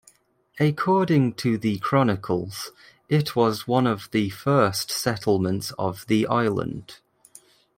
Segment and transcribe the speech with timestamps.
[0.59, 2.71] According to the chronicles,
[3.07, 6.95] it was one of the first settlements of the island.